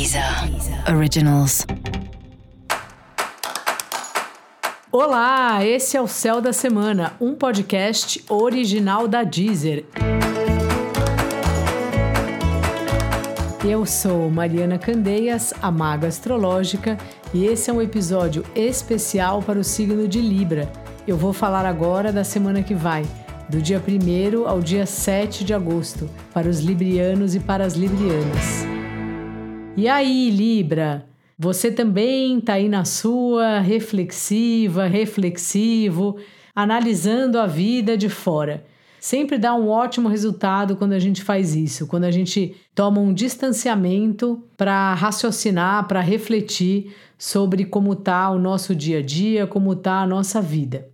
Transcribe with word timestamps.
Deezer 0.00 0.24
Originals. 0.96 1.66
Olá, 4.90 5.62
esse 5.62 5.94
é 5.94 6.00
o 6.00 6.06
Céu 6.06 6.40
da 6.40 6.54
Semana, 6.54 7.12
um 7.20 7.34
podcast 7.34 8.24
original 8.26 9.06
da 9.06 9.24
Deezer. 9.24 9.84
Eu 13.62 13.84
sou 13.84 14.30
Mariana 14.30 14.78
Candeias, 14.78 15.52
a 15.60 15.70
Maga 15.70 16.08
Astrológica, 16.08 16.96
e 17.34 17.44
esse 17.44 17.68
é 17.68 17.72
um 17.74 17.82
episódio 17.82 18.42
especial 18.54 19.42
para 19.42 19.58
o 19.58 19.64
signo 19.64 20.08
de 20.08 20.22
Libra. 20.22 20.72
Eu 21.06 21.18
vou 21.18 21.34
falar 21.34 21.66
agora 21.66 22.10
da 22.10 22.24
semana 22.24 22.62
que 22.62 22.72
vai, 22.72 23.04
do 23.50 23.60
dia 23.60 23.82
1 23.86 24.48
ao 24.48 24.62
dia 24.62 24.86
7 24.86 25.44
de 25.44 25.52
agosto, 25.52 26.08
para 26.32 26.48
os 26.48 26.60
librianos 26.60 27.34
e 27.34 27.40
para 27.40 27.66
as 27.66 27.74
librianas. 27.74 28.79
E 29.80 29.88
aí, 29.88 30.28
Libra? 30.28 31.06
Você 31.38 31.70
também 31.70 32.36
está 32.36 32.52
aí 32.52 32.68
na 32.68 32.84
sua, 32.84 33.60
reflexiva, 33.60 34.86
reflexivo, 34.86 36.18
analisando 36.54 37.38
a 37.38 37.46
vida 37.46 37.96
de 37.96 38.10
fora. 38.10 38.62
Sempre 39.00 39.38
dá 39.38 39.54
um 39.54 39.70
ótimo 39.70 40.06
resultado 40.06 40.76
quando 40.76 40.92
a 40.92 40.98
gente 40.98 41.24
faz 41.24 41.56
isso, 41.56 41.86
quando 41.86 42.04
a 42.04 42.10
gente 42.10 42.54
toma 42.74 43.00
um 43.00 43.14
distanciamento 43.14 44.44
para 44.54 44.92
raciocinar, 44.92 45.88
para 45.88 46.02
refletir 46.02 46.94
sobre 47.16 47.64
como 47.64 47.94
está 47.94 48.28
o 48.28 48.38
nosso 48.38 48.74
dia 48.74 48.98
a 48.98 49.02
dia, 49.02 49.46
como 49.46 49.72
está 49.72 50.02
a 50.02 50.06
nossa 50.06 50.42
vida. 50.42 50.90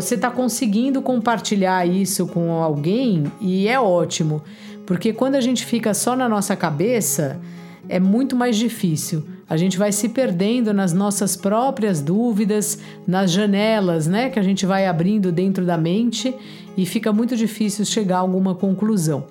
Você 0.00 0.14
está 0.14 0.30
conseguindo 0.30 1.02
compartilhar 1.02 1.84
isso 1.84 2.24
com 2.28 2.52
alguém 2.52 3.24
e 3.40 3.66
é 3.66 3.80
ótimo, 3.80 4.40
porque 4.86 5.12
quando 5.12 5.34
a 5.34 5.40
gente 5.40 5.66
fica 5.66 5.92
só 5.92 6.14
na 6.14 6.28
nossa 6.28 6.54
cabeça, 6.54 7.40
é 7.88 7.98
muito 7.98 8.36
mais 8.36 8.56
difícil. 8.56 9.24
A 9.50 9.56
gente 9.56 9.76
vai 9.76 9.90
se 9.90 10.08
perdendo 10.08 10.72
nas 10.72 10.92
nossas 10.92 11.34
próprias 11.34 12.00
dúvidas, 12.00 12.78
nas 13.08 13.32
janelas, 13.32 14.06
né, 14.06 14.30
que 14.30 14.38
a 14.38 14.42
gente 14.42 14.64
vai 14.64 14.86
abrindo 14.86 15.32
dentro 15.32 15.66
da 15.66 15.76
mente 15.76 16.32
e 16.76 16.86
fica 16.86 17.12
muito 17.12 17.36
difícil 17.36 17.84
chegar 17.84 18.18
a 18.18 18.20
alguma 18.20 18.54
conclusão. 18.54 19.26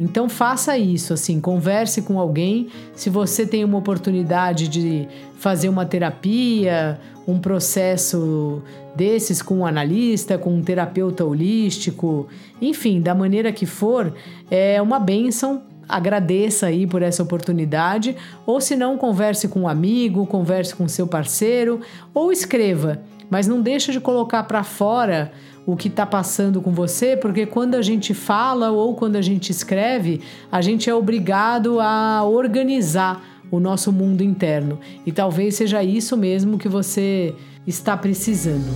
Então 0.00 0.30
faça 0.30 0.78
isso, 0.78 1.12
assim, 1.12 1.38
converse 1.38 2.00
com 2.00 2.18
alguém. 2.18 2.68
Se 2.94 3.10
você 3.10 3.44
tem 3.44 3.62
uma 3.62 3.76
oportunidade 3.76 4.66
de 4.66 5.06
fazer 5.36 5.68
uma 5.68 5.84
terapia, 5.84 6.98
um 7.28 7.38
processo 7.38 8.62
desses 8.96 9.42
com 9.42 9.58
um 9.58 9.66
analista, 9.66 10.38
com 10.38 10.54
um 10.54 10.62
terapeuta 10.62 11.22
holístico, 11.22 12.28
enfim, 12.62 12.98
da 12.98 13.14
maneira 13.14 13.52
que 13.52 13.66
for, 13.66 14.14
é 14.50 14.80
uma 14.80 14.98
benção. 14.98 15.64
Agradeça 15.86 16.68
aí 16.68 16.86
por 16.86 17.02
essa 17.02 17.22
oportunidade, 17.22 18.16
ou 18.46 18.58
se 18.58 18.76
não, 18.76 18.96
converse 18.96 19.48
com 19.48 19.60
um 19.60 19.68
amigo, 19.68 20.24
converse 20.24 20.74
com 20.74 20.88
seu 20.88 21.06
parceiro, 21.06 21.80
ou 22.14 22.32
escreva, 22.32 23.02
mas 23.28 23.46
não 23.46 23.60
deixe 23.60 23.92
de 23.92 24.00
colocar 24.00 24.44
para 24.44 24.62
fora 24.62 25.30
o 25.70 25.76
que 25.76 25.86
está 25.86 26.04
passando 26.04 26.60
com 26.60 26.72
você, 26.72 27.16
porque 27.16 27.46
quando 27.46 27.76
a 27.76 27.82
gente 27.82 28.12
fala 28.12 28.70
ou 28.70 28.96
quando 28.96 29.14
a 29.14 29.22
gente 29.22 29.50
escreve, 29.50 30.20
a 30.50 30.60
gente 30.60 30.90
é 30.90 30.94
obrigado 30.94 31.78
a 31.78 32.24
organizar 32.24 33.22
o 33.52 33.60
nosso 33.60 33.92
mundo 33.92 34.22
interno. 34.22 34.80
E 35.06 35.12
talvez 35.12 35.54
seja 35.54 35.82
isso 35.82 36.16
mesmo 36.16 36.58
que 36.58 36.68
você 36.68 37.34
está 37.64 37.96
precisando. 37.96 38.66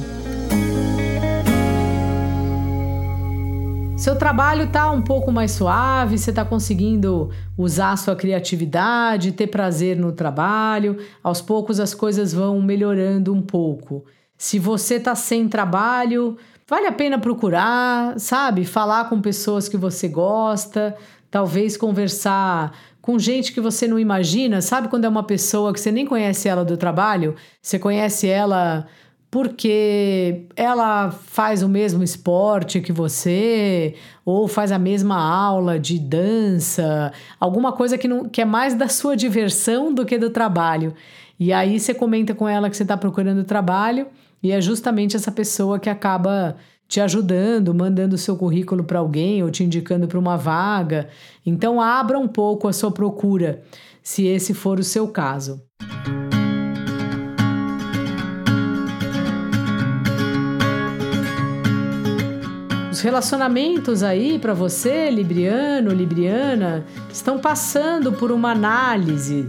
Seu 3.96 4.16
trabalho 4.16 4.64
está 4.64 4.90
um 4.90 5.02
pouco 5.02 5.32
mais 5.32 5.50
suave, 5.50 6.16
você 6.16 6.30
está 6.30 6.44
conseguindo 6.44 7.30
usar 7.56 7.96
sua 7.96 8.14
criatividade, 8.14 9.32
ter 9.32 9.48
prazer 9.48 9.96
no 9.96 10.12
trabalho. 10.12 10.98
Aos 11.22 11.40
poucos 11.40 11.80
as 11.80 11.92
coisas 11.92 12.32
vão 12.32 12.60
melhorando 12.60 13.32
um 13.32 13.42
pouco. 13.42 14.04
Se 14.36 14.58
você 14.58 14.96
está 14.96 15.14
sem 15.14 15.48
trabalho, 15.48 16.36
Vale 16.66 16.86
a 16.86 16.92
pena 16.92 17.18
procurar, 17.18 18.18
sabe? 18.18 18.64
Falar 18.64 19.10
com 19.10 19.20
pessoas 19.20 19.68
que 19.68 19.76
você 19.76 20.08
gosta, 20.08 20.96
talvez 21.30 21.76
conversar 21.76 22.74
com 23.02 23.18
gente 23.18 23.52
que 23.52 23.60
você 23.60 23.86
não 23.86 23.98
imagina. 23.98 24.62
Sabe 24.62 24.88
quando 24.88 25.04
é 25.04 25.08
uma 25.08 25.22
pessoa 25.22 25.74
que 25.74 25.80
você 25.80 25.92
nem 25.92 26.06
conhece 26.06 26.48
ela 26.48 26.64
do 26.64 26.78
trabalho? 26.78 27.36
Você 27.60 27.78
conhece 27.78 28.26
ela 28.26 28.86
porque 29.34 30.46
ela 30.54 31.10
faz 31.10 31.60
o 31.60 31.68
mesmo 31.68 32.04
esporte 32.04 32.80
que 32.80 32.92
você, 32.92 33.96
ou 34.24 34.46
faz 34.46 34.70
a 34.70 34.78
mesma 34.78 35.20
aula 35.20 35.76
de 35.76 35.98
dança, 35.98 37.12
alguma 37.40 37.72
coisa 37.72 37.98
que, 37.98 38.06
não, 38.06 38.28
que 38.28 38.40
é 38.40 38.44
mais 38.44 38.74
da 38.74 38.86
sua 38.86 39.16
diversão 39.16 39.92
do 39.92 40.06
que 40.06 40.16
do 40.18 40.30
trabalho. 40.30 40.94
E 41.36 41.52
aí 41.52 41.80
você 41.80 41.92
comenta 41.92 42.32
com 42.32 42.48
ela 42.48 42.70
que 42.70 42.76
você 42.76 42.84
está 42.84 42.96
procurando 42.96 43.42
trabalho 43.42 44.06
e 44.40 44.52
é 44.52 44.60
justamente 44.60 45.16
essa 45.16 45.32
pessoa 45.32 45.80
que 45.80 45.90
acaba 45.90 46.54
te 46.86 47.00
ajudando, 47.00 47.74
mandando 47.74 48.16
seu 48.16 48.36
currículo 48.36 48.84
para 48.84 49.00
alguém 49.00 49.42
ou 49.42 49.50
te 49.50 49.64
indicando 49.64 50.06
para 50.06 50.16
uma 50.16 50.36
vaga. 50.36 51.08
Então, 51.44 51.80
abra 51.80 52.20
um 52.20 52.28
pouco 52.28 52.68
a 52.68 52.72
sua 52.72 52.92
procura, 52.92 53.64
se 54.00 54.26
esse 54.26 54.54
for 54.54 54.78
o 54.78 54.84
seu 54.84 55.08
caso. 55.08 55.60
Relacionamentos 63.04 64.02
aí 64.02 64.38
para 64.38 64.54
você, 64.54 65.10
Libriano, 65.10 65.92
Libriana, 65.92 66.84
estão 67.12 67.38
passando 67.38 68.12
por 68.12 68.32
uma 68.32 68.50
análise 68.50 69.46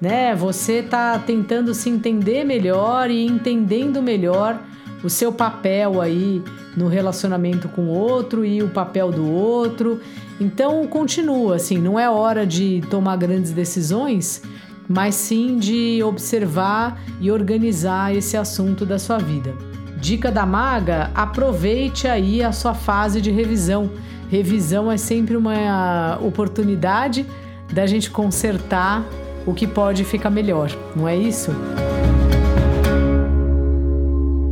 né? 0.00 0.34
Você 0.34 0.82
tá 0.82 1.18
tentando 1.18 1.74
se 1.74 1.90
entender 1.90 2.44
melhor 2.44 3.10
e 3.10 3.26
entendendo 3.26 4.02
melhor 4.02 4.60
o 5.02 5.10
seu 5.10 5.32
papel 5.32 6.00
aí 6.00 6.42
no 6.76 6.88
relacionamento 6.88 7.68
com 7.68 7.82
o 7.82 7.88
outro 7.88 8.44
e 8.44 8.62
o 8.62 8.68
papel 8.68 9.10
do 9.10 9.28
outro. 9.28 10.00
Então 10.40 10.86
continua 10.86 11.56
assim, 11.56 11.78
não 11.78 11.98
é 11.98 12.08
hora 12.08 12.46
de 12.46 12.80
tomar 12.88 13.16
grandes 13.16 13.50
decisões, 13.50 14.42
mas 14.88 15.14
sim 15.16 15.58
de 15.58 16.02
observar 16.02 17.00
e 17.20 17.30
organizar 17.30 18.14
esse 18.14 18.36
assunto 18.36 18.86
da 18.86 18.98
sua 18.98 19.18
vida. 19.18 19.67
Dica 20.00 20.30
da 20.30 20.46
maga: 20.46 21.10
aproveite 21.14 22.06
aí 22.06 22.42
a 22.42 22.52
sua 22.52 22.74
fase 22.74 23.20
de 23.20 23.30
revisão. 23.30 23.90
Revisão 24.30 24.90
é 24.90 24.96
sempre 24.96 25.36
uma 25.36 26.18
oportunidade 26.20 27.26
da 27.72 27.86
gente 27.86 28.10
consertar 28.10 29.04
o 29.46 29.54
que 29.54 29.66
pode 29.66 30.04
ficar 30.04 30.30
melhor, 30.30 30.70
não 30.94 31.08
é 31.08 31.16
isso? 31.16 31.50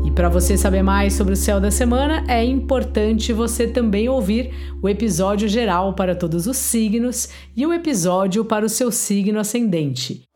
E 0.04 0.10
para 0.10 0.28
você 0.28 0.56
saber 0.56 0.82
mais 0.82 1.12
sobre 1.12 1.34
o 1.34 1.36
céu 1.36 1.60
da 1.60 1.70
semana, 1.70 2.24
é 2.26 2.42
importante 2.42 3.32
você 3.32 3.66
também 3.66 4.08
ouvir 4.08 4.52
o 4.82 4.88
episódio 4.88 5.48
geral 5.48 5.92
para 5.94 6.14
todos 6.14 6.46
os 6.46 6.56
signos 6.56 7.28
e 7.54 7.66
o 7.66 7.72
episódio 7.72 8.44
para 8.44 8.64
o 8.64 8.70
seu 8.70 8.90
signo 8.90 9.38
ascendente. 9.38 10.26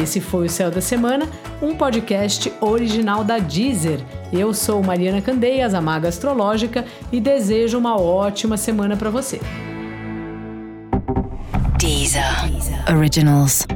Esse 0.00 0.18
foi 0.18 0.46
o 0.46 0.50
Céu 0.50 0.70
da 0.70 0.80
Semana, 0.80 1.28
um 1.60 1.76
podcast 1.76 2.50
original 2.60 3.22
da 3.22 3.38
Deezer. 3.38 4.00
Eu 4.32 4.54
sou 4.54 4.82
Mariana 4.82 5.20
Candeias, 5.20 5.74
a 5.74 5.80
Maga 5.80 6.08
Astrológica, 6.08 6.86
e 7.12 7.20
desejo 7.20 7.76
uma 7.76 8.00
ótima 8.00 8.56
semana 8.56 8.96
para 8.96 9.10
você. 9.10 9.40
Deezer. 11.78 12.24
Originals. 12.90 13.66